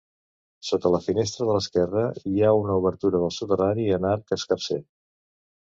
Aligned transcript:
Sota 0.69 0.91
la 0.95 1.01
finestra 1.07 1.47
de 1.49 1.57
l'esquerra, 1.57 2.07
hi 2.33 2.43
ha 2.47 2.55
una 2.63 2.79
obertura 2.81 3.23
del 3.27 3.37
soterrani 3.39 3.89
en 3.99 4.11
arc 4.17 4.37
escarser. 4.41 4.83